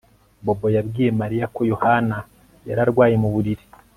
[0.45, 2.17] Bobo yabwiye Mariya ko Yohana
[2.67, 3.63] yari arwaye mu buriri